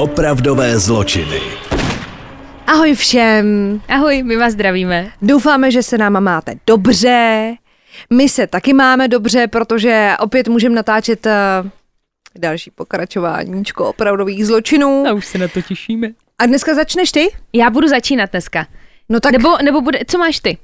[0.00, 1.40] Opravdové zločiny.
[2.66, 3.80] Ahoj všem.
[3.88, 5.12] Ahoj, my vás zdravíme.
[5.22, 7.52] Doufáme, že se náma máte dobře.
[8.12, 11.32] My se taky máme dobře, protože opět můžeme natáčet uh,
[12.38, 15.04] další pokračováníčko opravdových zločinů.
[15.08, 16.08] A už se na to těšíme.
[16.38, 17.28] A dneska začneš ty?
[17.52, 18.66] Já budu začínat dneska.
[19.08, 20.58] No tak Nebo, nebo bude, co máš ty?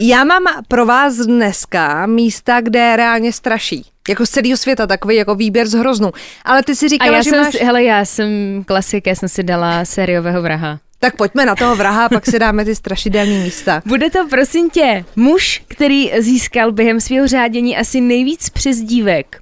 [0.00, 3.84] Já mám pro vás dneska místa, kde reálně straší.
[4.08, 6.12] Jako z celého světa, takový jako výběr z hroznu.
[6.44, 7.52] Ale ty si A říkala, já že jsem, máš...
[7.52, 8.28] si, hele, já jsem
[8.66, 10.78] klasik, já jsem si dala sériového vraha.
[10.98, 13.82] Tak pojďme na toho vraha a pak si dáme ty strašidelné místa.
[13.86, 19.40] Bude to, prosím tě, muž, který získal během svého řádění asi nejvíc přezdívek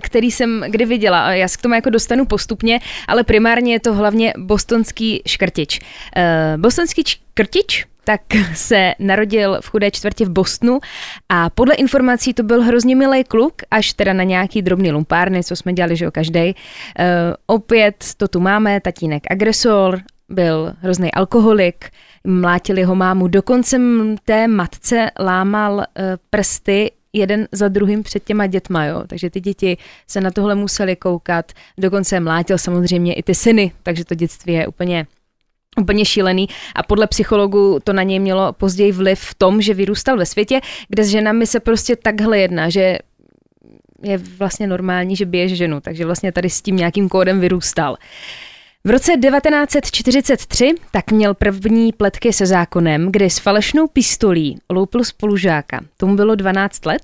[0.00, 1.32] který jsem kdy viděla.
[1.32, 5.80] Já se k tomu jako dostanu postupně, ale primárně je to hlavně bostonský škrtič.
[5.80, 8.20] Uh, bostonský škrtič tak
[8.54, 10.80] se narodil v chudé čtvrti v Bostonu
[11.28, 15.56] a podle informací to byl hrozně milý kluk, až teda na nějaký drobný lumpárny, co
[15.56, 16.40] jsme dělali, že jo, každý.
[16.44, 16.54] Uh,
[17.46, 21.90] opět to tu máme, tatínek agresor, byl hrozný alkoholik,
[22.24, 23.80] mlátil jeho mámu, dokonce
[24.24, 25.84] té matce lámal
[26.30, 29.04] prsty jeden za druhým před těma dětma, jo.
[29.06, 29.76] Takže ty děti
[30.08, 34.66] se na tohle museli koukat, dokonce mlátil samozřejmě i ty syny, takže to dětství je
[34.66, 35.06] úplně
[35.80, 40.16] úplně šílený a podle psychologů to na něj mělo později vliv v tom, že vyrůstal
[40.16, 42.98] ve světě, kde s ženami se prostě takhle jedná, že
[44.02, 47.96] je vlastně normální, že bije ženu, takže vlastně tady s tím nějakým kódem vyrůstal.
[48.86, 55.80] V roce 1943 tak měl první pletky se zákonem, kdy s falešnou pistolí loupil spolužáka.
[55.96, 57.02] Tomu bylo 12 let.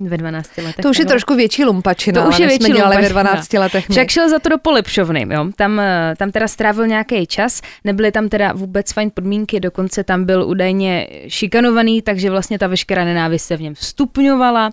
[0.00, 0.76] Ve 12 letech.
[0.82, 1.12] To už je takhle.
[1.12, 3.22] trošku větší lumpačina, To už je my jsme větší dělali ve lumpačina.
[3.22, 3.86] 12 letech.
[3.90, 5.46] Však šel za to do polepšovny, jo.
[5.56, 10.24] Tam, eh, tam teda strávil nějaký čas, nebyly tam teda vůbec fajn podmínky, dokonce tam
[10.24, 14.70] byl údajně šikanovaný, takže vlastně ta veškerá nenávist se v něm stupňovala.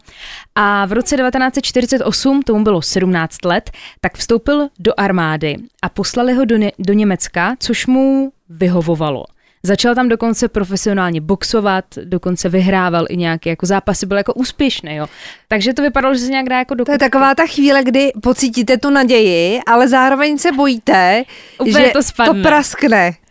[0.55, 6.45] A v roce 1948, tomu bylo 17 let, tak vstoupil do armády a poslali ho
[6.45, 9.23] do, Ně- do Německa, což mu vyhovovalo.
[9.65, 15.07] Začal tam dokonce profesionálně boxovat, dokonce vyhrával i nějaké jako zápasy, byl jako úspěšný, jo.
[15.47, 18.11] Takže to vypadalo, že se nějak dá jako do To je taková ta chvíle, kdy
[18.23, 21.23] pocítíte tu naději, ale zároveň se bojíte,
[21.59, 22.41] Úplně že to spadne.
[22.43, 23.11] to praskne.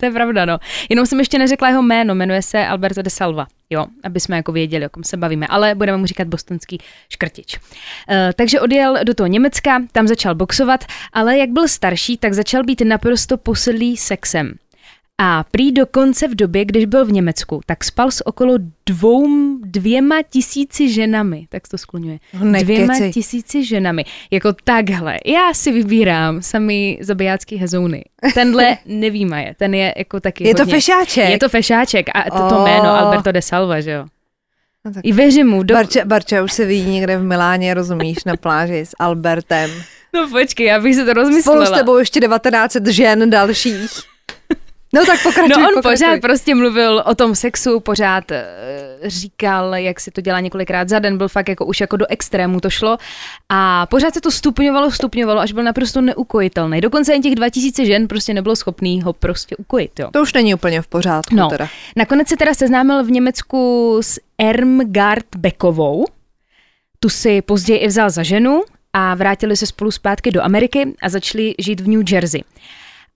[0.00, 0.58] To je pravda, no.
[0.88, 4.52] Jenom jsem ještě neřekla jeho jméno, jmenuje se Alberto de Salva, jo, aby jsme jako
[4.52, 7.56] věděli, o kom se bavíme, ale budeme mu říkat bostonský škrtič.
[7.56, 12.64] Uh, takže odjel do toho Německa, tam začal boxovat, ale jak byl starší, tak začal
[12.64, 14.54] být naprosto posedlý sexem.
[15.24, 18.54] A prý dokonce v době, když byl v Německu, tak spal s okolo
[18.86, 19.26] dvou,
[19.64, 22.18] dvěma tisíci ženami, tak to skloňuje.
[22.62, 24.04] Dvěma tisíci ženami.
[24.30, 25.18] Jako takhle.
[25.26, 28.04] Já si vybírám sami zabijácký hezouny.
[28.34, 30.74] Tenhle nevýmaje, ten je jako taky Je to hodně.
[30.74, 31.28] fešáček.
[31.30, 32.64] Je to fešáček a to, to Oh.
[32.64, 34.04] jméno Alberto de Salva, že jo.
[34.84, 35.62] No tak- I věřím mu.
[35.62, 35.74] Do...
[35.74, 39.70] Barča, Barča už se ví někde v Miláně, rozumíš, na pláži s Albertem.
[40.14, 41.66] No počkej, já bych se to Spolu rozmyslela.
[41.66, 43.90] s tebou ještě 1900 žen dalších.
[44.94, 46.06] No tak pokračuj, No on pokračuj.
[46.06, 48.44] pořád prostě mluvil o tom sexu, pořád eh,
[49.04, 52.60] říkal, jak si to dělá několikrát za den, byl fakt jako už jako do extrému
[52.60, 52.96] to šlo
[53.48, 56.80] a pořád se to stupňovalo, stupňovalo, až byl naprosto neukojitelný.
[56.80, 60.08] Dokonce jen těch 2000 žen prostě nebylo schopný ho prostě ukojit, jo.
[60.12, 61.68] To už není úplně v pořádku No, teda.
[61.96, 66.04] nakonec se teda seznámil v Německu s Ermgard Beckovou,
[67.00, 71.08] tu si později i vzal za ženu a vrátili se spolu zpátky do Ameriky a
[71.08, 72.42] začali žít v New Jersey.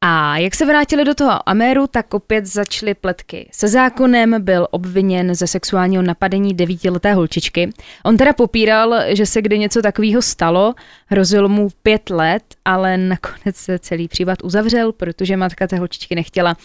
[0.00, 3.48] A jak se vrátili do toho Ameru, tak opět začaly pletky.
[3.52, 7.70] Se zákonem byl obviněn ze sexuálního napadení devítileté holčičky.
[8.04, 10.74] On teda popíral, že se kdy něco takového stalo,
[11.06, 16.56] hrozilo mu pět let, ale nakonec se celý případ uzavřel, protože matka té holčičky nechtěla,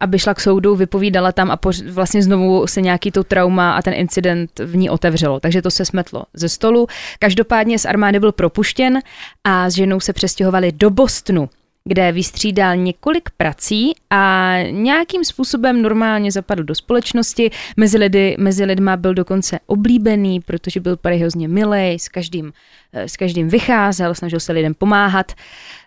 [0.00, 3.82] aby šla k soudu, vypovídala tam a poř- vlastně znovu se nějaký to trauma a
[3.82, 5.40] ten incident v ní otevřelo.
[5.40, 6.86] Takže to se smetlo ze stolu.
[7.18, 8.98] Každopádně z armády byl propuštěn
[9.44, 11.48] a s ženou se přestěhovali do Bostonu
[11.86, 17.50] kde vystřídal několik prací a nějakým způsobem normálně zapadl do společnosti.
[17.76, 22.52] Mezi, lidi, mezi lidma byl dokonce oblíbený, protože byl hrozně milej, s každým,
[22.92, 25.32] eh, s každým vycházel, snažil se lidem pomáhat.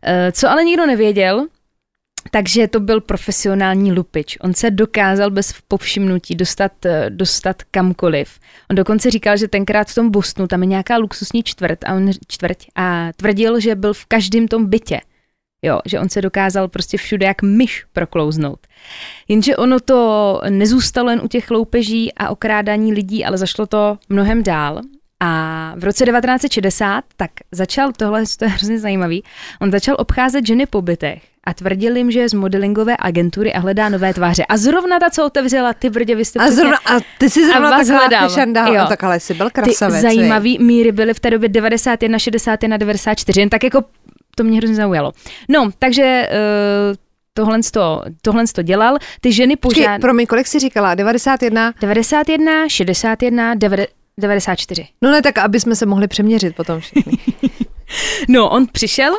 [0.04, 1.48] Eh, Co ale nikdo nevěděl,
[2.32, 4.38] takže to byl profesionální lupič.
[4.42, 8.40] On se dokázal bez povšimnutí dostat, eh, dostat kamkoliv.
[8.70, 12.12] On dokonce říkal, že tenkrát v tom Bostonu tam je nějaká luxusní čtvrt a, on,
[12.28, 15.00] čtvrť a tvrdil, že byl v každém tom bytě.
[15.62, 18.60] Jo, že on se dokázal prostě všude jak myš proklouznout.
[19.28, 24.44] Jenže ono to nezůstalo jen u těch loupeží a okrádání lidí, ale zašlo to mnohem
[24.44, 24.82] dál.
[25.22, 29.24] A v roce 1960 tak začal, tohle to je hrozně zajímavý,
[29.62, 33.60] on začal obcházet ženy po bytech a tvrdil jim, že je z modelingové agentury a
[33.60, 34.46] hledá nové tváře.
[34.46, 37.70] A zrovna ta, co otevřela, ty brdě, vy jste A, zrovna, a ty jsi zrovna
[37.70, 38.74] vás taková fešanda, Jo.
[38.78, 40.02] no, tak ale jsi byl ty krasavec.
[40.02, 43.84] zajímavý míry byly v té době 91, 61, 94, jen tak jako
[44.40, 45.12] to mě hrozně zaujalo.
[45.50, 46.96] No, takže uh,
[47.34, 48.98] tohle, to, tohle to dělal.
[49.22, 50.02] Ty ženy Počkej, požádaly...
[50.02, 50.96] pro mě, kolik jsi říkala?
[50.96, 51.74] 91?
[51.82, 53.56] 91, 61,
[54.18, 54.88] 94.
[55.02, 57.18] No ne, tak aby jsme se mohli přeměřit potom všichni.
[58.28, 59.18] No, on přišel uh,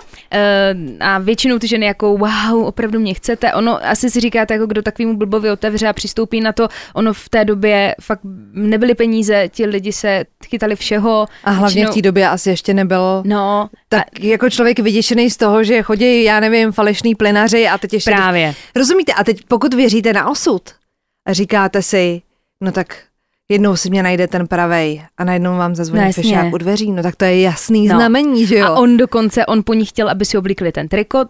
[1.00, 3.52] a většinou ty ženy jako wow, opravdu mě chcete.
[3.52, 6.68] Ono asi si říkáte, jako kdo takovýmu blbovi otevře a přistoupí na to.
[6.94, 8.20] Ono v té době fakt
[8.52, 11.26] nebyly peníze, ti lidi se chytali všeho.
[11.44, 13.22] A hlavně v té době asi ještě nebylo.
[13.26, 14.26] No, tak a...
[14.26, 18.10] jako člověk vyděšený z toho, že chodí, já nevím, falešný plynaři a teď ještě...
[18.10, 18.54] Právě.
[18.76, 19.12] Rozumíte?
[19.12, 20.62] A teď pokud věříte na osud
[21.28, 22.22] a říkáte si,
[22.60, 22.96] no tak
[23.50, 27.02] jednou si mě najde ten pravej a najednou vám zazvoní no, fešák u dveří, no
[27.02, 27.96] tak to je jasný no.
[27.96, 28.66] znamení, že jo?
[28.66, 31.28] A on dokonce, on po ní chtěl, aby si oblikli ten trikot,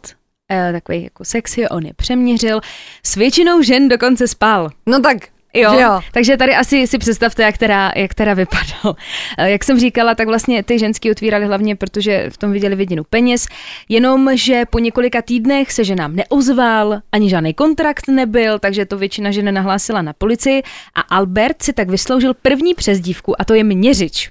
[0.52, 2.60] eh, takový jako sexy, on je přeměřil,
[3.06, 4.70] s většinou žen dokonce spal.
[4.86, 5.16] No tak
[5.54, 8.96] Jo, jo, takže tady asi si představte, jak teda, jak teda vypadal.
[9.38, 13.04] Eh, jak jsem říkala, tak vlastně ty ženský otvírali hlavně, protože v tom viděli věděnu
[13.10, 13.46] peněz,
[13.88, 19.30] jenom, že po několika týdnech se ženám neozval, ani žádný kontrakt nebyl, takže to většina
[19.30, 20.62] žen nahlásila na policii
[20.94, 24.30] a Albert si tak vysloužil první přezdívku a to je měřič.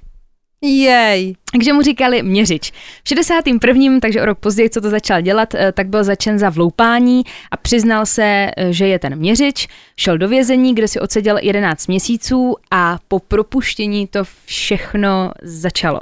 [0.62, 1.36] Jej.
[1.52, 2.72] Takže mu říkali měřič.
[3.04, 4.00] V 61.
[4.00, 7.58] takže o rok později, co to začal dělat, eh, tak byl začen za vloupání a
[7.58, 9.68] přiznal se, eh, že je ten měřič.
[9.98, 16.00] Šel do vězení, kde si odseděl 11 měsíců a po propuštění to všechno začalo.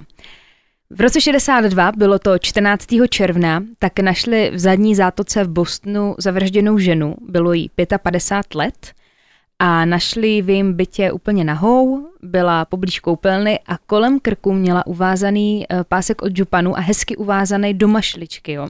[0.90, 3.08] V roce 62, bylo to 14.
[3.08, 7.72] června, tak našli v zadní zátoce v Bostonu zavražděnou ženu, bylo jí
[8.04, 8.97] 55 let
[9.60, 15.66] a našli v jejím bytě úplně nahou, byla poblíž koupelny a kolem krku měla uvázaný
[15.70, 18.68] eh, pásek od džupanu a hezky uvázaný do mašličky, jo.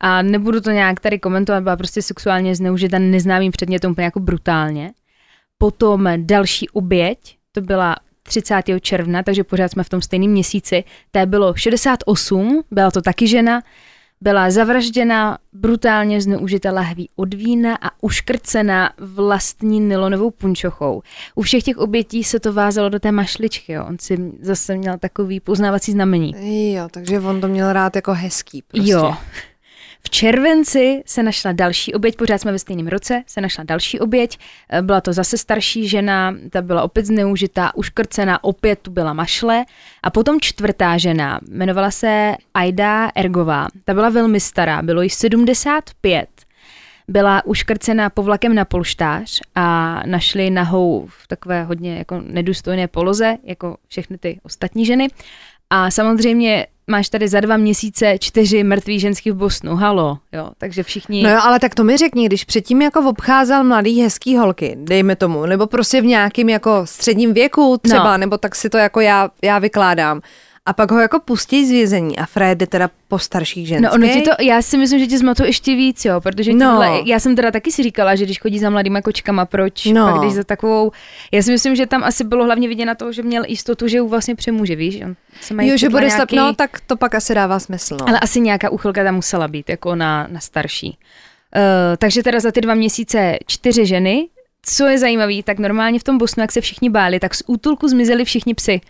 [0.00, 4.92] A nebudu to nějak tady komentovat, byla prostě sexuálně zneužita neznámým předmětem úplně jako brutálně.
[5.58, 8.62] Potom další oběť, to byla 30.
[8.80, 13.62] června, takže pořád jsme v tom stejném měsíci, té bylo 68, byla to taky žena,
[14.20, 21.02] byla zavražděna, brutálně zneužita lahví od vína a uškrcena vlastní nylonovou punčochou.
[21.34, 23.84] U všech těch obětí se to vázalo do té mašličky, jo.
[23.88, 26.34] on si zase měl takový poznávací znamení.
[26.74, 28.90] Jo, takže on to měl rád jako hezký prostě.
[28.90, 29.14] Jo.
[30.02, 34.38] V červenci se našla další oběť, pořád jsme ve stejném roce, se našla další oběť,
[34.68, 39.64] e, byla to zase starší žena, ta byla opět zneužitá, uškrcená, opět tu byla mašle.
[40.02, 46.28] A potom čtvrtá žena, jmenovala se Aida Ergová, ta byla velmi stará, bylo jí 75,
[47.08, 53.76] byla uškrcená povlakem na polštář a našli nahou v takové hodně jako nedůstojné poloze, jako
[53.88, 55.08] všechny ty ostatní ženy.
[55.70, 60.82] A samozřejmě máš tady za dva měsíce čtyři mrtvý ženský v Bosnu, halo, jo, takže
[60.82, 61.22] všichni...
[61.22, 65.16] No jo, ale tak to mi řekni, když předtím jako obcházel mladý hezký holky, dejme
[65.16, 68.18] tomu, nebo prostě v nějakým jako středním věku třeba, no.
[68.18, 70.20] nebo tak si to jako já, já vykládám
[70.66, 73.98] a pak ho jako pustí z vězení a Fred jde teda po starších ženských.
[74.00, 76.88] No ono ti to, já si myslím, že ti zmatou ještě víc, jo, protože tímhle,
[76.88, 77.02] no.
[77.06, 80.12] já jsem teda taky si říkala, že když chodí za mladýma kočkama, proč no.
[80.12, 80.92] pak když za takovou,
[81.32, 83.96] já si myslím, že tam asi bylo hlavně vidět na to, že měl jistotu, že
[83.96, 86.36] ju vlastně přemůže, víš, on se mají jo, že bude nějaký...
[86.36, 87.96] no tak to pak asi dává smysl.
[88.00, 88.08] No.
[88.08, 90.98] Ale asi nějaká uchylka tam musela být, jako na, na starší.
[91.56, 94.28] Uh, takže teda za ty dva měsíce čtyři ženy,
[94.62, 97.88] co je zajímavé, tak normálně v tom Bosnu, jak se všichni báli, tak z útulku
[97.88, 98.80] zmizeli všichni psy.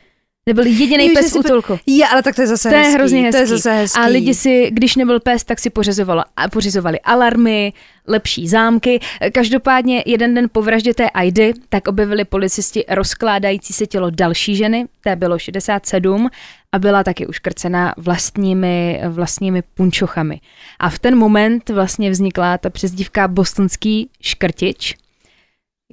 [0.48, 1.78] Nebyl jediný pes v útulku.
[1.86, 2.90] Je, ale tak to je zase to hezký.
[2.90, 3.32] je hrozně hezký.
[3.32, 4.00] To je zase hezký.
[4.00, 6.22] A lidi si, když nebyl pes, tak si pořizovali,
[6.52, 7.72] pořizovali alarmy,
[8.06, 9.00] lepší zámky.
[9.32, 14.86] Každopádně jeden den po vraždě té Aidy, tak objevili policisti rozkládající se tělo další ženy,
[15.00, 16.30] té bylo 67
[16.72, 20.40] a byla taky uškrcena vlastními, vlastními punčochami.
[20.78, 24.96] A v ten moment vlastně vznikla ta přezdívka bostonský škrtič,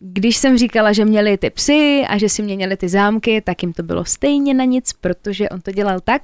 [0.01, 3.73] když jsem říkala, že měli ty psy a že si měnili ty zámky, tak jim
[3.73, 6.21] to bylo stejně na nic, protože on to dělal tak,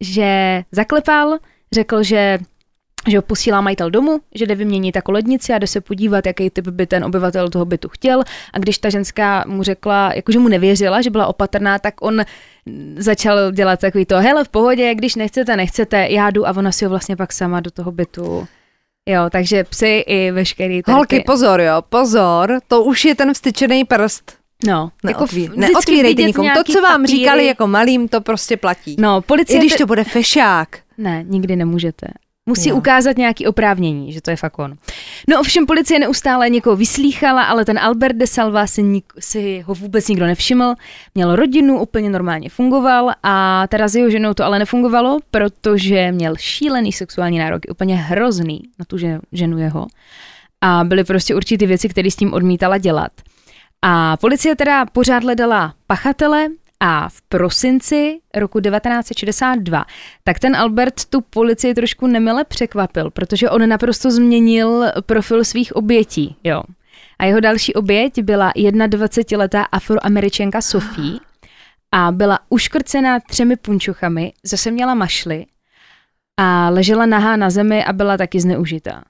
[0.00, 1.38] že zaklepal,
[1.72, 2.38] řekl, že
[3.08, 6.50] že ho posílá majitel domů, že jde vyměnit jako lednici a jde se podívat, jaký
[6.50, 8.22] typ by ten obyvatel toho bytu chtěl.
[8.52, 12.22] A když ta ženská mu řekla, jakože mu nevěřila, že byla opatrná, tak on
[12.96, 16.84] začal dělat takový to, hele v pohodě, když nechcete, nechcete, já jdu a ona si
[16.84, 18.48] ho vlastně pak sama do toho bytu
[19.08, 20.82] Jo, takže psy i veškerý...
[20.86, 21.24] Holky, ty...
[21.24, 24.32] pozor, jo, pozor, to už je ten vstyčený prst.
[24.66, 26.48] No, Neotví, jako neotvírejte nikomu.
[26.56, 27.18] To, co vám papíry.
[27.18, 28.96] říkali jako malým, to prostě platí.
[28.98, 29.56] No, policie...
[29.56, 30.78] I když to bude fešák.
[30.98, 32.06] Ne, nikdy nemůžete.
[32.48, 32.76] Musí no.
[32.76, 34.76] ukázat nějaký oprávnění, že to je fakt on.
[35.28, 39.74] No ovšem policie neustále někoho vyslýchala, ale ten Albert de Salva si, nik, si ho
[39.74, 40.74] vůbec nikdo nevšiml.
[41.14, 46.36] Měl rodinu, úplně normálně fungoval a teda s jeho ženou to ale nefungovalo, protože měl
[46.36, 48.96] šílený sexuální nároky, úplně hrozný na tu
[49.32, 49.86] ženu jeho.
[50.60, 53.12] A byly prostě určitý věci, které s tím odmítala dělat.
[53.82, 56.48] A policie teda pořád hledala pachatele
[56.86, 59.84] A v prosinci roku 1962,
[60.24, 66.36] tak ten Albert tu policii trošku nemile překvapil, protože on naprosto změnil profil svých obětí,
[66.44, 66.62] jo.
[67.18, 71.18] A jeho další oběť byla 21-letá afroameričanka Sophie
[71.92, 75.46] a byla uškrcena třemi punčuchami, zase měla mašly
[76.36, 79.02] a ležela nahá na zemi a byla taky zneužitá.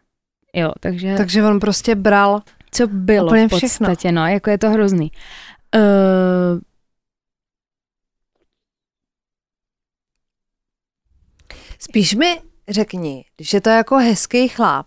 [0.52, 1.14] Jo, takže...
[1.16, 3.66] Takže on prostě bral co bylo v podstatě,
[3.98, 4.12] všechno.
[4.12, 5.12] no, jako je to hrozný.
[5.76, 6.60] Uh,
[11.84, 14.86] Spíš mi řekni, když je to jako hezký chlap,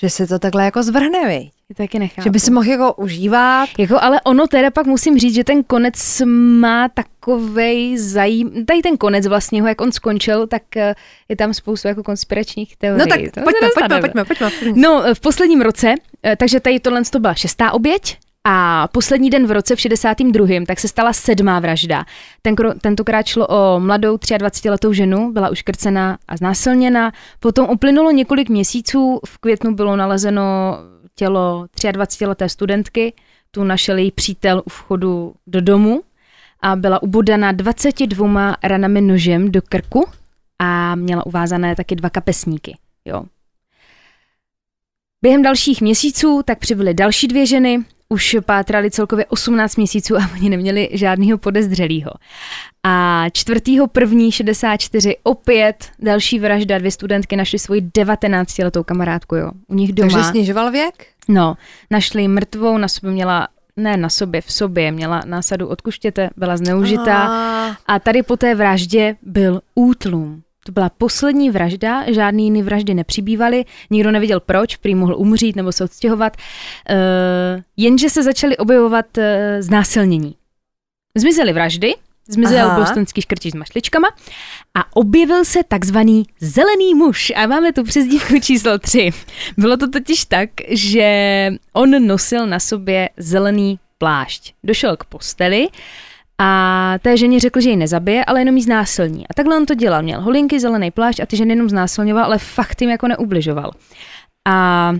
[0.00, 1.54] že se to takhle jako zvrhne, viď?
[1.76, 2.22] taky nechápu.
[2.22, 3.68] Že by si mohl jako užívat.
[3.78, 6.22] Jako, ale ono teda pak musím říct, že ten konec
[6.60, 8.66] má takovej zajím...
[8.66, 10.94] Tady ten konec vlastně, jak on skončil, tak eh,
[11.28, 12.98] je tam spoustu jako konspiračních teorií.
[12.98, 14.82] No tak To pojďme, pojďme, pojďme, pojďme, pojďme.
[14.82, 19.46] No, v posledním roce, eh, takže tady tohle to byla šestá oběť, a poslední den
[19.46, 20.46] v roce v 62.
[20.66, 22.04] tak se stala sedmá vražda.
[22.42, 27.12] Tenkro, tentokrát šlo o mladou 23-letou ženu, byla uškrcena a znásilněna.
[27.40, 30.78] Potom uplynulo několik měsíců, v květnu bylo nalezeno
[31.14, 33.12] tělo 23-leté studentky,
[33.50, 36.02] tu našel její přítel u vchodu do domu
[36.60, 40.08] a byla ubodaná 22 ranami nožem do krku
[40.58, 42.76] a měla uvázané taky dva kapesníky.
[43.04, 43.24] Jo.
[45.22, 50.50] Během dalších měsíců tak přibyly další dvě ženy, už pátrali celkově 18 měsíců a oni
[50.50, 52.10] neměli žádného podezřelého.
[52.82, 53.60] A 4.
[54.00, 54.30] 1.
[54.30, 60.12] 64 opět další vražda, dvě studentky našly svoji 19-letou kamarádku, jo, u nich doma.
[60.12, 61.06] Takže snižoval věk?
[61.28, 61.54] No,
[61.90, 66.56] našli mrtvou, na sobě měla, ne na sobě, v sobě, měla násadu od kuštěte, byla
[66.56, 67.26] zneužitá.
[67.26, 70.42] A, A tady po té vraždě byl útlum.
[70.66, 75.72] To byla poslední vražda, žádný jiný vraždy nepřibývaly, nikdo nevěděl proč, prý mohl umřít nebo
[75.72, 76.96] se odstěhovat, uh,
[77.76, 79.24] jenže se začaly objevovat uh,
[79.60, 80.34] znásilnění.
[81.18, 81.94] Zmizely vraždy,
[82.28, 82.80] zmizel Aha.
[82.80, 84.08] bostonský škrtič s mašličkama
[84.74, 89.10] a objevil se takzvaný zelený muž a máme tu přezdívku číslo 3.
[89.56, 94.54] Bylo to totiž tak, že on nosil na sobě zelený plášť.
[94.64, 95.68] Došel k posteli
[96.38, 99.28] a té ženě řekl, že ji nezabije, ale jenom ji znásilní.
[99.28, 100.02] A takhle on to dělal.
[100.02, 103.70] Měl holinky, zelený plášť a ty ženy jenom znásilňoval, ale fakt jim jako neubližoval.
[104.44, 104.94] A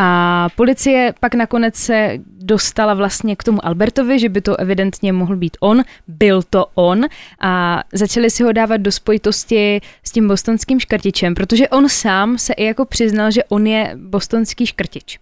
[0.00, 5.36] a policie pak nakonec se dostala vlastně k tomu Albertovi, že by to evidentně mohl
[5.36, 5.82] být on.
[6.08, 7.04] Byl to on
[7.40, 12.52] a začali si ho dávat do spojitosti s tím bostonským škrtičem, protože on sám se
[12.52, 15.18] i jako přiznal, že on je bostonský škrtič.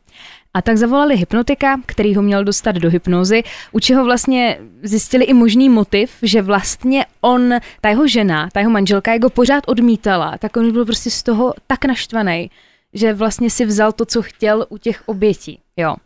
[0.57, 5.35] A tak zavolali hypnotika, který ho měl dostat do hypnozy, u čeho vlastně zjistili i
[5.35, 10.39] možný motiv, že vlastně on, ta jeho žena, ta jeho manželka, jak ho pořád odmítala,
[10.39, 12.51] tak on byl prostě z toho tak naštvaný,
[12.93, 15.61] že vlastně si vzal to, co chtěl u těch obětí.
[15.77, 15.97] Jo.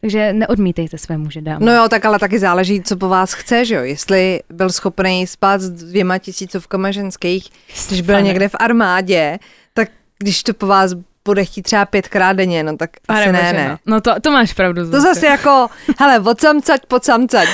[0.00, 1.64] Takže neodmítejte své muže, dámy.
[1.64, 3.82] No jo, tak ale taky záleží, co po vás chce, že jo?
[3.82, 7.48] Jestli byl schopný spát s dvěma tisícovkama ženských,
[7.88, 8.26] když byl Pane.
[8.26, 9.38] někde v armádě,
[9.74, 10.94] tak když to po vás
[11.30, 13.78] bude chtít třeba pětkrát denně, no tak Pane asi ne, ne.
[13.86, 14.80] No, to, to máš pravdu.
[14.80, 15.00] To Zuzko.
[15.00, 15.68] zase jako,
[15.98, 17.48] hele, od samcať po samcať.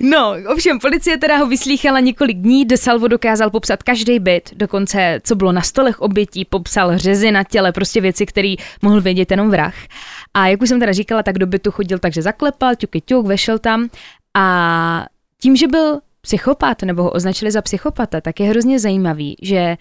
[0.00, 5.20] No, ovšem, policie teda ho vyslýchala několik dní, De Salvo dokázal popsat každý byt, dokonce
[5.22, 9.50] co bylo na stolech obětí, popsal řezy na těle, prostě věci, které mohl vědět jenom
[9.50, 9.74] vrah.
[10.34, 13.58] A jak už jsem teda říkala, tak do bytu chodil takže zaklepal, ťuky ťuk, vešel
[13.58, 13.88] tam
[14.34, 15.06] a
[15.42, 19.76] tím, že byl psychopat, nebo ho označili za psychopata, tak je hrozně zajímavý, že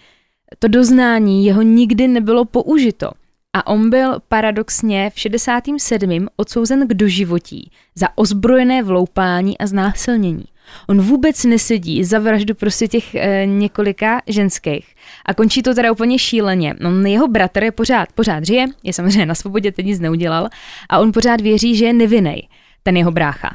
[0.60, 3.12] to doznání jeho nikdy nebylo použito.
[3.54, 6.28] A on byl paradoxně v 67.
[6.36, 10.46] odsouzen k doživotí za ozbrojené vloupání a znásilnění.
[10.88, 14.96] On vůbec nesedí za vraždu prostě těch e, několika ženských.
[15.26, 16.76] A končí to teda úplně šíleně.
[16.86, 20.50] On, jeho bratr je pořád, pořád žije, je samozřejmě na svobodě, teď nic neudělal,
[20.90, 22.50] a on pořád věří, že je nevinný,
[22.84, 23.50] ten jeho brácha.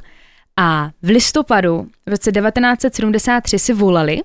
[0.57, 4.21] A v listopadu v roce 1973 si volali,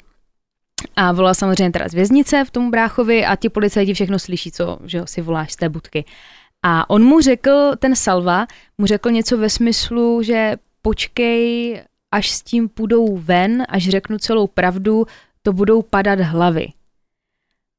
[0.95, 4.79] a volal samozřejmě teda z věznice v tomu bráchovi a ti policajti všechno slyší, co
[4.85, 6.05] že ho si voláš z té budky.
[6.63, 11.81] A on mu řekl, ten Salva, mu řekl něco ve smyslu, že počkej,
[12.11, 15.05] až s tím půjdou ven, až řeknu celou pravdu,
[15.41, 16.67] to budou padat hlavy.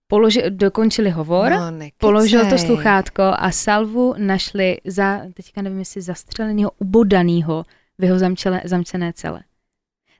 [0.08, 1.98] Položi, dokončili hovor, No, nekecej.
[1.98, 7.64] položil to sluchátko a Salvu našli za, teďka nevím, jestli zastřelenýho, ubodanýho
[7.98, 9.40] v jeho zamčele, zamčené cele.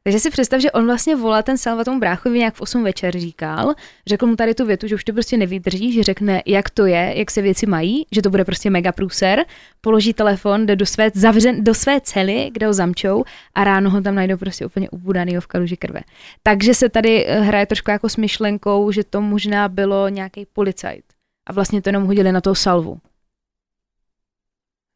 [0.03, 3.19] Takže si představ, že on vlastně volá ten Salva tomu bráchovi nějak v 8 večer
[3.19, 3.75] říkal,
[4.07, 7.13] řekl mu tady tu větu, že už to prostě nevydrží, že řekne, jak to je,
[7.17, 9.45] jak se věci mají, že to bude prostě mega průser,
[9.81, 14.01] položí telefon, jde do své, zavřen, do své cely, kde ho zamčou a ráno ho
[14.01, 16.01] tam najdou prostě úplně ubudanýho v kaluži krve.
[16.43, 21.05] Takže se tady eh, hraje trošku jako s myšlenkou, že to možná bylo nějaký policajt.
[21.49, 22.99] A vlastně to jenom hodili na toho Salvu.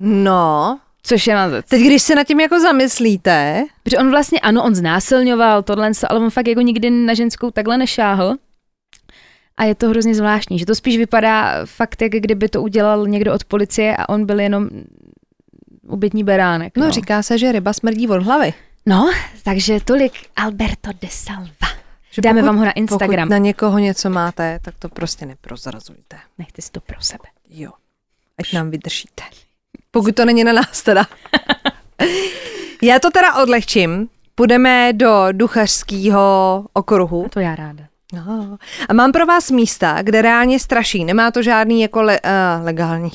[0.01, 1.67] No, Což je mazec.
[1.69, 6.21] Teď, když se nad tím jako zamyslíte, Protože on vlastně, ano, on znásilňoval tohle, ale
[6.21, 8.37] on fakt jako nikdy na ženskou takhle nešáhl.
[9.57, 13.35] A je to hrozně zvláštní, že to spíš vypadá fakt, jak kdyby to udělal někdo
[13.35, 14.69] od policie a on byl jenom
[15.89, 16.77] obětní beránek.
[16.77, 18.55] no, No, říká se, že ryba smrdí od hlavy.
[18.87, 19.11] no
[19.43, 21.69] takže tolik Alberto de Salva.
[22.11, 23.29] Že Dáme pokud- vám ho na Instagram.
[23.29, 26.17] Pokud na někoho něco máte, tak to prostě neprozrazujte.
[26.39, 27.25] Nechte si to pro sebe.
[27.51, 27.71] Jo.
[28.39, 29.23] Ať nám vydržíte.
[29.95, 31.07] Pokud to není na nás teda.
[32.83, 34.09] Já to teda odlehčím.
[34.35, 37.27] Půjdeme do duchařského okruhu.
[37.27, 37.85] A to já ráda.
[38.13, 38.57] No.
[38.89, 41.05] A mám pro vás místa, kde reálně straší.
[41.05, 43.11] Nemá to žádný jako le, uh, legální,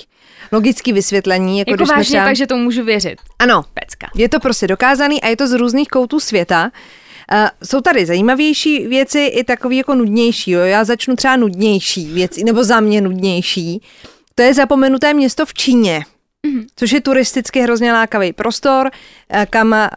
[0.52, 1.60] logický vysvětlení.
[1.60, 2.26] Jako, Jako když vážně, třeba...
[2.26, 3.20] takže to můžu věřit.
[3.40, 4.08] Ano, Pecka.
[4.16, 6.72] je to prostě dokázaný a je to z různých koutů světa.
[7.34, 10.52] Uh, jsou tady zajímavější věci i takový jako nudnější.
[10.52, 10.62] Jo?
[10.62, 13.82] Já začnu třeba nudnější věci, nebo za mě nudnější.
[14.36, 16.02] To je zapomenuté město v Číně,
[16.48, 16.68] mm-hmm.
[16.76, 18.92] což je turisticky hrozně lákavý prostor,
[19.30, 19.90] eh, kam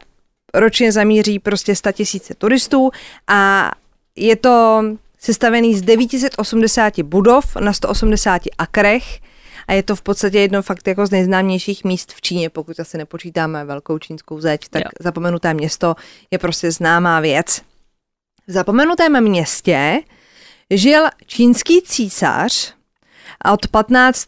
[0.53, 2.91] ročně zamíří prostě 100 tisíce turistů
[3.27, 3.71] a
[4.15, 4.83] je to
[5.19, 9.19] sestavený z 980 budov na 180 akrech
[9.67, 12.97] a je to v podstatě jedno fakt jako z nejznámějších míst v Číně, pokud asi
[12.97, 14.89] nepočítáme velkou čínskou zeď, tak Jo.
[14.99, 15.95] zapomenuté město
[16.31, 17.61] je prostě známá věc.
[18.47, 19.99] V zapomenutém městě
[20.69, 22.73] žil čínský císař
[23.53, 24.25] od 15.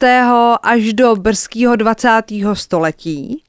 [0.64, 2.10] až do brzkého 20.
[2.54, 3.44] století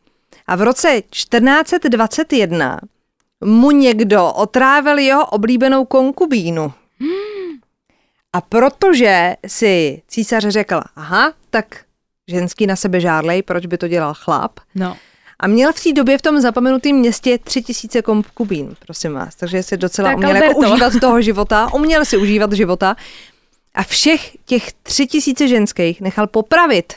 [0.46, 2.80] a v roce 1421
[3.44, 6.72] mu někdo otrávil jeho oblíbenou konkubínu.
[8.32, 11.80] A protože si císař řekl, aha, tak
[12.28, 14.96] ženský na sebe žárlej, proč by to dělal chlap, No.
[15.40, 19.34] a měl v té době v tom zapomenutém městě tři tisíce konkubín, prosím vás.
[19.34, 22.96] Takže si docela Tak, uměl jako užívat toho života, uměl si užívat života.
[23.76, 26.92] A všech těch tři tisíce ženských nechal popravit.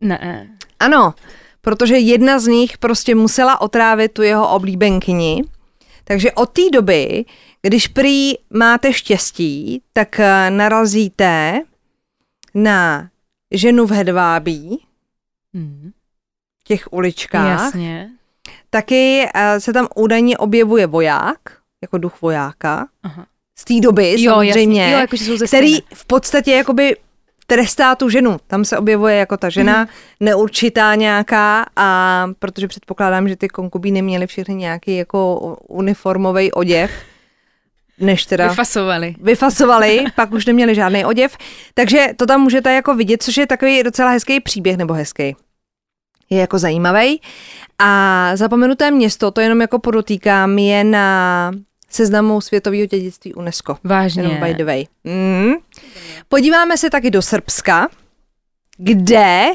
[0.00, 0.48] Ne.
[0.80, 1.14] Ano,
[1.60, 5.44] protože jedna z nich prostě musela otrávit tu jeho oblíbenkyni.
[6.04, 7.24] Takže od té doby,
[7.62, 11.60] když prý máte štěstí, tak eh, narazíte
[12.54, 13.08] na
[13.50, 14.84] ženu v hedvábí,
[15.54, 15.90] Hmm.
[16.60, 17.60] v těch uličkách.
[17.64, 18.10] Jasně.
[18.70, 21.38] Taky eh, se tam údajně objevuje voják,
[21.82, 23.26] jako duch vojáka, Aha.
[23.62, 24.90] Z té doby Jo, samozřejmě.
[24.92, 26.96] Jo, jakože jsou ze který v podstatě jakoby
[27.46, 28.36] trestá tu ženu.
[28.46, 29.88] Tam se objevuje jako ta žena Mhm.
[30.20, 35.36] neurčitá nějaká a protože předpokládám, že ty konkubíny měly všechny nějaký jako
[35.68, 36.90] uniformový oděv,
[38.00, 39.14] než teda Vyfasovali.
[39.20, 41.36] vyfasovali, pak už neměli žádný oděv,
[41.74, 45.36] takže to tam můžete jako vidět, což je takový docela hezký příběh, nebo hezký.
[46.30, 47.20] Je jako zajímavý.
[47.78, 51.52] A zapomenuté město, to jenom jako podotýkám, je na
[51.94, 53.76] seznamu světového dědictví UNESCO.
[53.84, 54.22] Vážně.
[54.22, 54.84] Jenom by the way.
[55.04, 55.52] Mm.
[56.28, 57.88] Podíváme se taky do Srbska,
[58.78, 59.46] kde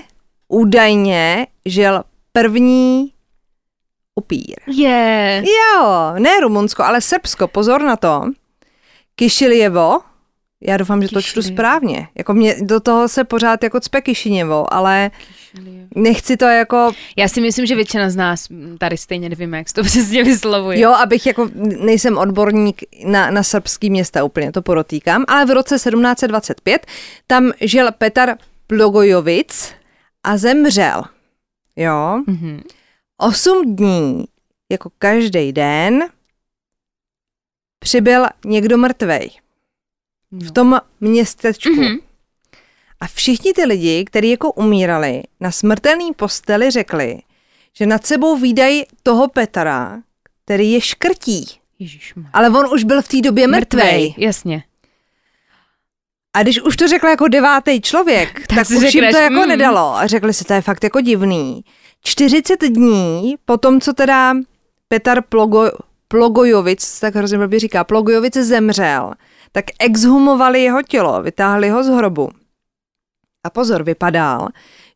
[0.47, 3.13] údajně žil první
[4.15, 4.55] upír.
[4.67, 5.43] Je.
[5.45, 8.21] Jo, ne Rumunsko, ale Srbsko, pozor na to.
[9.15, 9.99] Kišiljevo,
[10.61, 12.07] já doufám, že to čtu správně.
[12.17, 15.11] Jako mě do toho se pořád jako cpe Kišiněvo, ale
[15.95, 18.47] nechci to jako, Já si myslím, že většina z nás
[18.79, 20.79] tady stejně nevíme, jak to přesně vyslovuje.
[20.79, 25.75] jo, abych jako, nejsem odborník na, na srbský města úplně, to podotýkám, ale v roce
[25.75, 26.85] 1725
[27.27, 29.71] tam žil Petar Plogojovic
[30.23, 31.03] a zemřel.
[31.75, 32.61] Jo, Mhm.
[33.21, 34.25] osm dní,
[34.71, 36.03] jako každý den,
[37.79, 39.29] přibyl někdo mrtvej
[40.31, 41.69] v tom městečku.
[41.69, 41.83] Mhm.
[41.83, 41.99] Mm-hmm.
[42.99, 47.19] A všichni ty lidi, kteří jako umírali, na smrtelný posteli řekli,
[47.73, 50.01] že nad sebou výdají toho Petra,
[50.45, 51.45] který je škrtí.
[51.79, 52.29] Ježišmar.
[52.33, 54.15] Ale on už byl v té době mrtvej.
[54.17, 54.63] Jasně.
[56.33, 59.33] A když už to řekl jako devátý člověk, tak, Tak už jim řekneš, to jako
[59.33, 59.47] mm.
[59.47, 59.95] nedalo.
[59.95, 61.63] A řekli si, to je fakt jako divný.
[62.03, 64.33] 40 dní po tom, co teda
[64.87, 65.71] Petar Plogo,
[66.07, 69.13] Plogojovic, tak hrozně blbě říká, Plogojovic zemřel,
[69.51, 72.29] tak exhumovali jeho tělo, vytáhli ho z hrobu.
[73.43, 74.47] A pozor, vypadal,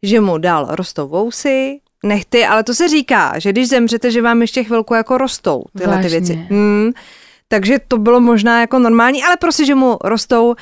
[0.04, 4.42] že mu dal rostou vousy, nechty, ale to se říká, že když zemřete, že vám
[4.42, 6.20] ještě chvilku jako rostou tyhle ty Vážně?
[6.20, 6.34] věci.
[6.34, 6.92] Hmm,
[7.48, 10.56] takže to bylo možná jako normální, ale prostě, že mu rostou uh,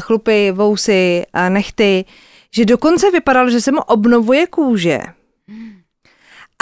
[0.00, 2.04] chlupy, vousy, uh, nechty,
[2.54, 5.00] že dokonce vypadalo, že se mu obnovuje kůže.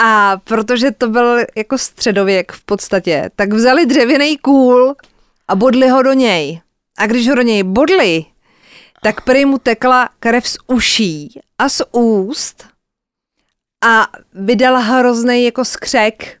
[0.03, 4.95] A protože to byl jako středověk v podstatě, tak vzali dřevěný kůl
[5.47, 6.61] a bodli ho do něj.
[6.97, 8.25] A když ho do něj bodli,
[9.03, 12.67] tak prý mu tekla krev z uší a z úst
[13.85, 16.37] a vydala hrozný jako skřek.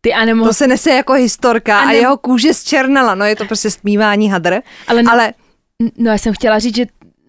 [0.00, 0.50] Ty a nemohl...
[0.50, 3.14] To se nese jako historka A a, jeho kůže zčernala.
[3.14, 4.60] No je to prostě stmívání hadr.
[4.86, 5.34] Ale, ne, Ale
[5.96, 6.86] no já jsem chtěla říct, že...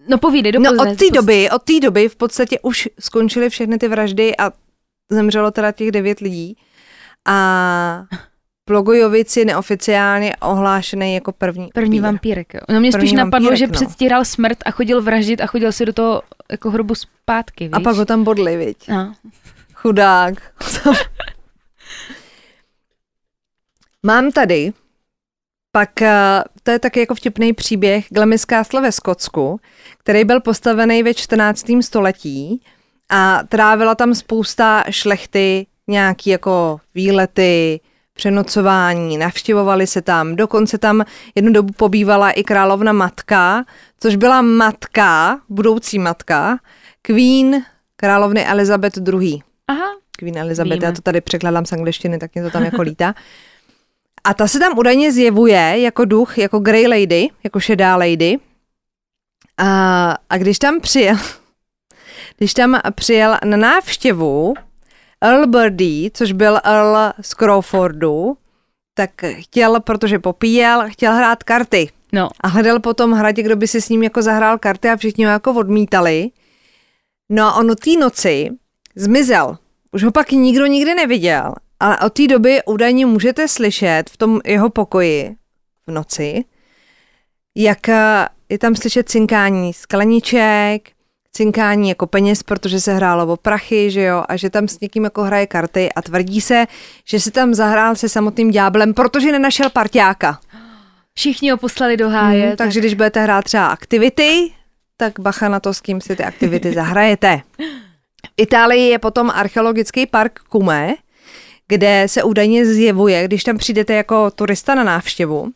[0.08, 3.78] No povídej, no, dopozdne, od té doby, od té doby v podstatě už skončily všechny
[3.78, 4.52] ty vraždy a
[5.10, 6.56] zemřelo teda těch devět lidí
[7.26, 8.04] a
[8.64, 12.02] Plogojovic je neoficiálně ohlášený jako první První upír.
[12.02, 12.60] vampírek, jo.
[12.68, 13.72] No mě První spíš napadlo, vampírek, že no.
[13.72, 17.72] předstíral smrt a chodil vraždit a chodil si do toho jako hrobu zpátky, víš?
[17.72, 18.88] A pak ho tam bodli, viď?
[18.88, 19.14] No.
[19.74, 20.34] Chudák.
[24.02, 24.72] Mám tady,
[25.72, 29.60] pak eh, to je taky jako vtipný příběh Glamis Castle ve Skotsku,
[29.98, 31.66] který byl postavený ve 14.
[31.80, 32.62] století
[33.10, 37.80] a trávila tam spousta šlechty, nějaký jako výlety,
[38.14, 43.64] přenocování, navštěvovali se tam, dokonce tam jednu dobu pobývala i královna matka,
[44.00, 46.58] což byla matka, budoucí matka,
[47.02, 47.62] Queen
[47.96, 49.40] královny Elizabeth II.
[49.68, 49.86] Aha,
[50.18, 50.86] Queen Elizabeth, Víme.
[50.86, 53.14] já to tady překladám z angličtiny, tak mě to tam jako lítá.
[54.24, 58.38] A ta se tam údajně zjevuje jako duch, jako Grey Lady, jako šedá lady.
[59.58, 61.16] A, a když tam přijel,
[62.38, 64.54] když tam přijel na návštěvu
[65.22, 68.36] Earl Birdie, což byl Earl z Crawfordu,
[68.94, 71.90] tak chtěl, protože popíjel, chtěl hrát karty.
[72.12, 72.28] no.
[72.40, 75.24] A hledal po tom hradě, kdo by si s ním jako zahrál karty a všichni
[75.24, 76.30] ho jako odmítali.
[77.30, 78.50] No a on od té noci
[78.96, 79.56] zmizel.
[79.92, 81.54] Už ho pak nikdo nikdy neviděl.
[81.80, 85.36] Ale od té doby údajně můžete slyšet v tom jeho pokoji
[85.86, 86.44] v noci,
[87.56, 90.91] jak eh, je tam slyšet cinkání skleniček,
[91.32, 95.04] cinkání jako peněz, protože se hrálo o prachy, že jo, a že tam s někým
[95.04, 96.66] jako hraje karty a tvrdí se,
[97.04, 100.38] že se tam zahrál se samotným ďáblem, protože nenašel parťáka.
[101.14, 102.46] Všichni ho poslali do háje.
[102.46, 104.52] Hmm, takže když budete hrát třeba aktivity,
[104.96, 107.40] tak bacha na to, s kým si ty aktivity zahrajete.
[108.26, 110.94] V Itálii je potom archeologický park Cume,
[111.68, 115.48] kde se údajně zjevuje, když tam přijdete jako turista na návštěvu,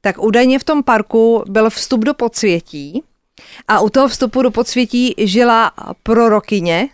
[0.00, 3.02] tak údajně v tom parku byl vstup do podsvětí
[3.68, 6.88] a u toho vstupu do podsvětí žila prorokyně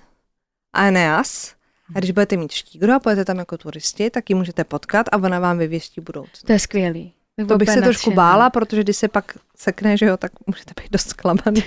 [0.73, 1.55] Aeneas.
[1.95, 5.17] A když budete mít štígro a pojete tam jako turisti, tak ji můžete potkat a
[5.17, 6.43] ona vám vyvěstí budoucnost.
[6.47, 7.13] To je skvělý.
[7.49, 10.93] To bych se trošku bála, protože když se pak sekne, že jo, tak můžete být
[10.93, 11.65] dost zklamaný.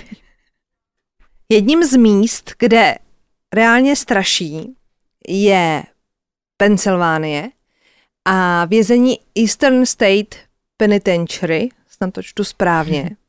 [1.48, 2.94] Jedním z míst, kde
[3.54, 4.76] reálně straší,
[5.28, 5.82] je
[6.56, 7.50] Pensylvánie
[8.24, 10.36] a vězení Eastern State
[10.76, 13.16] Penitentiary, snad to čtu správně.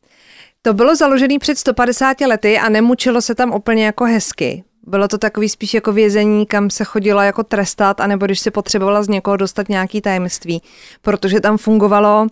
[0.67, 4.63] To bylo založené před 150 lety a nemučilo se tam úplně jako hezky.
[4.87, 9.03] Bylo to takový spíš jako vězení, kam se chodilo jako trestat, anebo když si potřebovala
[9.03, 10.61] z někoho dostat nějaký tajemství,
[11.01, 12.27] protože tam fungovalo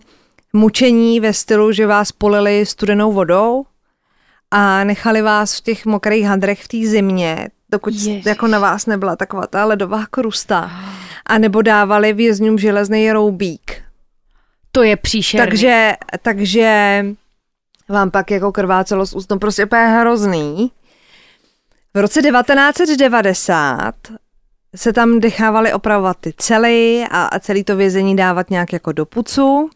[0.52, 3.64] mučení ve stylu, že vás polili studenou vodou
[4.50, 8.24] a nechali vás v těch mokrých hadrech v té zimě, dokud Ježiš.
[8.26, 10.70] jako na vás nebyla taková ta ledová krusta.
[11.26, 13.82] A nebo dávali vězňům železný roubík.
[14.72, 15.46] To je příšerný.
[15.46, 17.04] Takže, takže
[17.88, 20.72] vám pak jako krvácelo z úst, no prostě úplně hrozný.
[21.94, 23.94] V roce 1990
[24.76, 29.06] se tam dechávaly opravovat ty cely a, a celý to vězení dávat nějak jako do
[29.06, 29.70] pucu.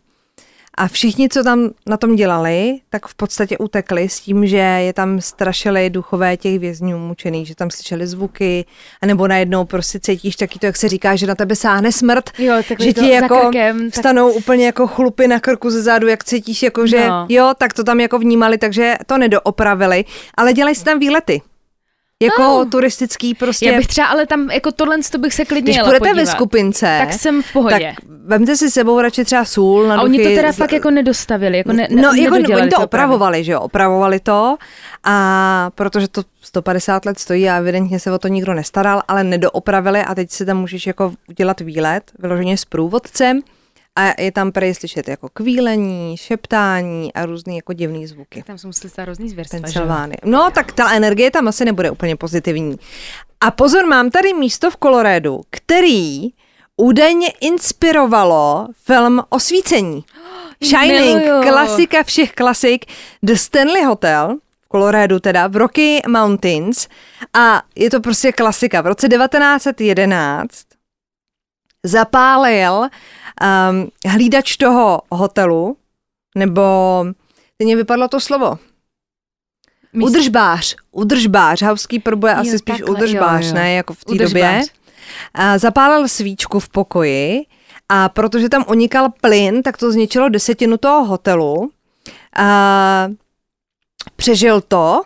[0.80, 4.92] A všichni, co tam na tom dělali, tak v podstatě utekli s tím, že je
[4.92, 8.64] tam strašili duchové těch vězňů mučených, že tam slyšeli zvuky,
[9.02, 12.54] anebo najednou prostě cítíš taky to, jak se říká, že na tebe sáhne smrt, Jo,
[12.78, 16.62] že ti jako krkem, tak- vstanou úplně jako chlupy na krku ze zádu, jak cítíš,
[16.62, 17.26] jako že No.
[17.28, 21.42] jo, tak to tam jako vnímali, takže to nedoopravili, ale dělají si tam výlety.
[22.22, 22.64] Jako No.
[22.64, 23.66] turistický prostě.
[23.66, 26.96] Já bych třeba, ale tam jako tohle to bych se klidně Když budete ve skupince,
[27.00, 27.94] tak jsem v pohodě.
[27.96, 30.72] tak vemte si sebou radši třeba sůl na a oni to duchy, teda z- fakt
[30.72, 32.84] jako nedostavili, jako ne, no, ne, jako nedodělali oni to opravy.
[32.84, 34.56] opravovali, že jo, opravovali to
[35.04, 40.00] a protože to 150 let stojí a evidentně se o to nikdo nestaral, ale nedoopravili
[40.00, 43.40] a teď si tam můžeš jako udělat výlet, vyloženě s průvodcem
[44.00, 48.42] a je tam prej slyšet jako kvílení, šeptání a různý jako divný zvuky.
[48.46, 49.60] Tam jsou museli stát různý zvěrstva?
[49.60, 50.16] Pensylvánie.
[50.24, 52.76] No, tak ta energie tam asi nebude úplně pozitivní.
[53.40, 56.28] A pozor, mám tady místo v Kolorédu, který
[56.76, 60.04] údajně inspirovalo film Osvícení.
[60.64, 61.42] Shining, Miluju.
[61.42, 62.86] klasika všech klasik,
[63.22, 66.88] The Stanley Hotel, v Kolorédu teda, v Rocky Mountains
[67.34, 68.80] a je to prostě klasika.
[68.80, 70.69] V roce 1911
[71.86, 72.88] zapálil um,
[74.06, 75.76] hlídač toho hotelu,
[76.36, 76.62] nebo
[77.56, 78.58] teď mě vypadlo to slovo,
[79.94, 83.54] Místo- Udržbář, udržbář, housekeeper bude asi Jo, spíš takhle, udržbář, jo, jo.
[83.54, 84.62] ne, jako v té době.
[85.34, 87.46] A zapálil svíčku v pokoji
[87.88, 91.70] a protože tam unikal plyn, tak to zničilo desetinu toho hotelu.
[92.36, 93.08] A
[94.16, 95.02] přežil to,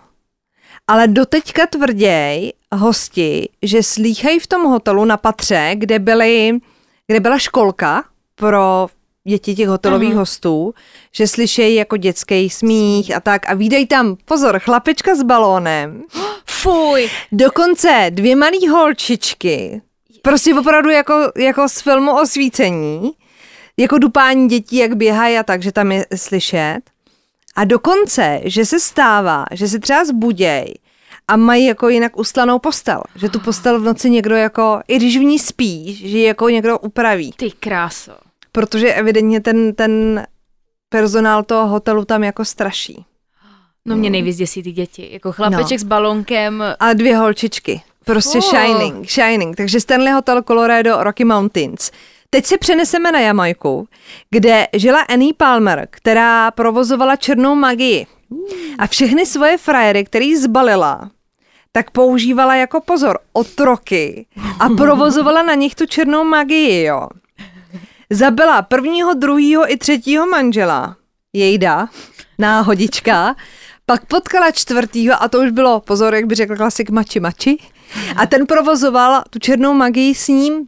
[0.88, 6.58] ale doteďka tvrděj hosti, že slýchají v tom hotelu na patře, kde, byly,
[7.06, 8.86] kde byla školka pro
[9.28, 10.20] děti těch hotelových Aha.
[10.20, 10.74] hostů,
[11.12, 13.50] že slyšejí jako dětský smích a tak.
[13.50, 16.02] A výdají tam, pozor, chlapečka s balónem,
[16.46, 19.82] Fuj, dokonce dvě malý holčičky.
[20.22, 23.12] Prostě opravdu jako, jako z filmu Osvícení,
[23.76, 26.80] jako dupání dětí, jak běhají a tak, že tam je slyšet.
[27.56, 30.74] A dokonce, že se stává, že se třeba zbuděj
[31.28, 33.02] a mají jako jinak ustanou postel.
[33.14, 36.48] Že tu postel v noci někdo jako, i když v ní spí, že ji jako
[36.48, 37.32] někdo upraví.
[37.36, 38.12] Ty kráso.
[38.52, 40.26] Protože evidentně ten, ten
[40.88, 43.04] personál toho hotelu tam jako straší.
[43.84, 45.08] No mě nejvíc děsí ty děti.
[45.12, 45.78] Jako chlapeček no.
[45.78, 46.64] s balonkem.
[46.80, 47.82] A dvě holčičky.
[48.04, 48.44] Prostě oh.
[48.44, 49.56] Shining, Shining.
[49.56, 51.90] Takže Stanley Hotel Colorado Rocky Mountains.
[52.30, 53.88] Teď se přeneseme na Jamajku,
[54.30, 58.06] kde žila Annie Palmer, která provozovala černou magii.
[58.78, 61.10] A všechny svoje frajery, který zbalila,
[61.72, 64.26] tak používala jako pozor otroky
[64.60, 67.08] a provozovala na nich tu černou magii, jo.
[68.10, 70.96] Zabila prvního, druhého i třetího manžela,
[71.32, 71.88] jejda,
[72.38, 73.34] náhodička,
[73.86, 77.58] pak potkala čtvrtýho a to už bylo, pozor, jak by řekl klasik mači mači,
[78.16, 80.66] a ten provozoval tu černou magii s ním.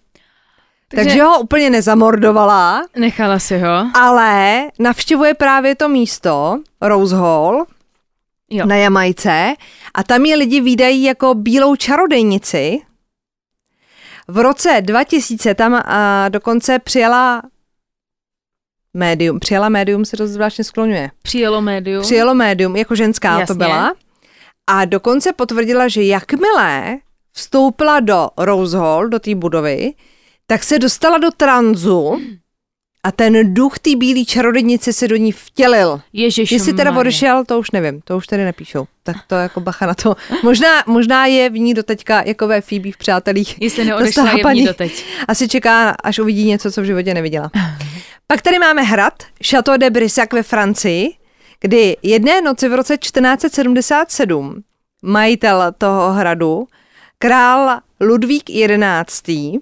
[0.88, 2.82] Takže, Takže ho úplně nezamordovala.
[2.96, 3.90] Nechala si ho.
[3.94, 7.66] Ale navštěvuje právě to místo, Rose Hall,
[8.50, 8.66] jo.
[8.66, 9.54] na Jamajce
[9.94, 12.80] a tam je lidi výdají jako bílou čarodejnici.
[14.28, 17.42] V roce 2000 tam a dokonce přijela
[18.94, 19.40] médium.
[19.40, 21.10] Přijela médium se to zvláštně skloňuje.
[21.22, 22.02] Přijelo médium.
[22.02, 23.46] Přijelo médium, jako ženská Jasně.
[23.46, 23.94] to byla.
[24.66, 26.98] A dokonce potvrdila, že jakmile
[27.32, 29.92] vstoupila do Rose Hall, do té budovy,
[30.46, 32.20] tak se dostala do tranzu
[33.06, 36.00] a ten duch té bílé čarodějnice se do ní vtělil.
[36.12, 38.86] Ježiš Jestli teda odešel, to už nevím, to už tady nepíšou.
[39.02, 40.16] Tak to jako bacha na to.
[40.42, 43.62] Možná, možná je v ní doteďka jako ve Phoebe v Přátelích.
[43.62, 45.04] Jestli neodešla je v ní doteď.
[45.28, 47.50] Asi čeká, až uvidí něco, co v životě neviděla.
[48.26, 51.08] Pak tady máme hrad Chateau de Brissac ve Francii,
[51.60, 54.62] kdy jedné noci v roce 1477
[55.02, 56.66] majitel toho hradu,
[57.18, 58.44] král Ludvík
[59.06, 59.52] XI.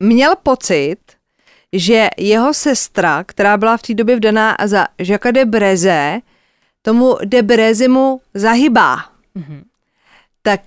[0.00, 0.96] Měl pocit,
[1.72, 6.20] že jeho sestra, která byla v té době vdaná za Jacques de Breze,
[6.82, 8.96] tomu de Breze mu zahybá.
[9.36, 9.62] Mm-hmm.
[10.42, 10.60] Tak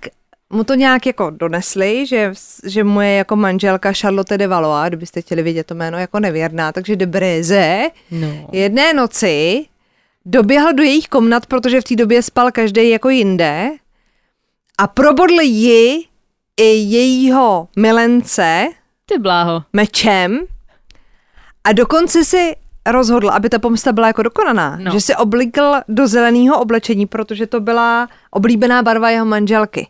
[0.50, 2.32] mu to nějak jako donesli, že,
[2.64, 6.96] že moje jako manželka Charlotte de Valois, kdybyste chtěli vidět to jméno, jako nevěrná, takže
[6.96, 8.48] de Breze no.
[8.52, 9.66] jedné noci
[10.24, 13.70] doběhl do jejich komnat, protože v té době spal každý jako jinde
[14.78, 16.04] a probodl ji
[16.56, 18.68] i jejího milence
[19.12, 19.64] Ty bláho.
[19.72, 20.40] mečem
[21.64, 24.92] a dokonce si rozhodl, aby ta pomsta byla jako dokonaná, no.
[24.92, 29.88] že se oblíkl do zeleného oblečení, protože to byla oblíbená barva jeho manželky.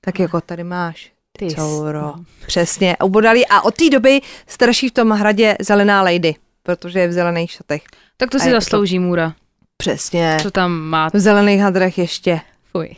[0.00, 0.18] tak.
[0.18, 2.00] jako tady máš ty couro.
[2.00, 2.24] No.
[2.46, 7.12] Přesně, ubodali a od té doby straší v tom hradě zelená lady, protože je v
[7.12, 7.82] zelených šatech.
[8.16, 9.02] Tak to si zaslouží to...
[9.02, 9.34] Můra.
[9.76, 10.36] Přesně.
[10.42, 11.10] Co tam má?
[11.14, 12.40] V zelených hadrech ještě.
[12.72, 12.96] Fuj.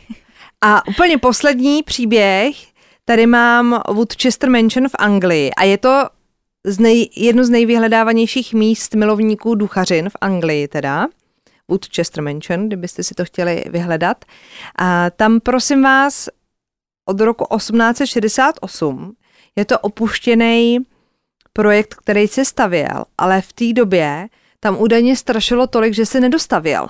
[0.61, 2.55] A úplně poslední příběh,
[3.09, 6.09] tady mám Woodchester Mansion v Anglii a je to
[6.63, 11.07] z nej, jedno z nejvyhledávanějších míst milovníků duchařin v Anglii teda.
[11.67, 14.25] Woodchester Mansion, kdybyste si to chtěli vyhledat.
[14.79, 16.29] A tam prosím vás
[17.05, 19.13] od roku 1868
[19.55, 20.79] je to opuštěný
[21.53, 24.27] projekt, který se stavěl, ale v té době
[24.59, 26.87] tam údajně strašilo tolik, že se nedostavěl.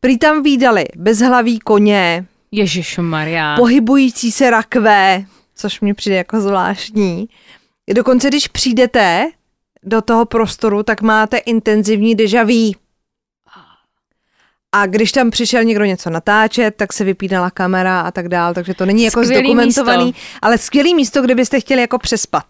[0.00, 3.56] Prý tam výdali bezhlaví koně, Ježíš Maria.
[3.56, 5.24] pohybující se rakve,
[5.62, 7.28] což mi přijde jako zvláštní.
[7.94, 9.26] Dokonce, když přijdete
[9.82, 12.72] do toho prostoru, tak máte intenzivní deja vu.
[14.72, 18.74] A když tam přišel někdo něco natáčet, tak se vypínala kamera a tak dál, takže
[18.74, 20.20] to není jako skvělý zdokumentovaný, místo.
[20.42, 22.44] ale skvělý místo, kde byste chtěli jako přespat.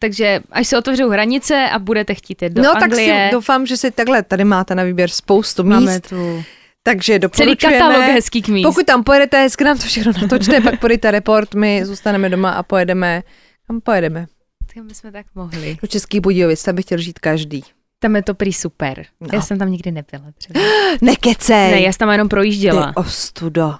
[0.00, 3.12] Takže až se otevřou hranice a budete chtít jít do no, Anglie.
[3.12, 5.74] tak si doufám, že si takhle, tady máte na výběr spoustu míst.
[5.74, 6.44] Máme tu
[6.82, 7.56] takže doporučujeme.
[7.56, 8.66] Celý katalog hezkých míst.
[8.66, 12.62] Pokud tam pojedete, hezky nám to všechno natočte, pak podejte report, my zůstaneme doma a
[12.62, 13.22] pojedeme.
[13.66, 14.26] Kam pojedeme?
[14.74, 15.76] Tam bychom tak mohli.
[15.82, 17.62] Do Český Budějovic, tam by chtěl žít každý.
[17.98, 19.04] Tam je to prý super.
[19.20, 19.28] No.
[19.32, 20.60] Já jsem tam nikdy nebyla třeba.
[21.00, 21.70] Nekecej.
[21.70, 22.86] Ne, já jsem tam jenom projížděla.
[22.86, 23.74] Ty ostudo.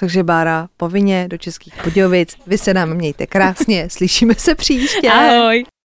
[0.00, 2.36] Takže Bára, povinně do Českých Budějovic.
[2.46, 5.10] Vy se nám mějte krásně, slyšíme se příště.
[5.10, 5.64] Ahoj.